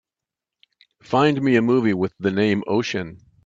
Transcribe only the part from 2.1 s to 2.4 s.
the